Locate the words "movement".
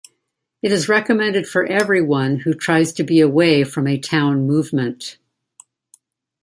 4.47-5.19